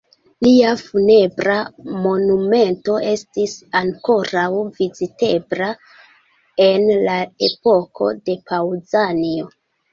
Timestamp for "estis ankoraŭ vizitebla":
3.11-5.69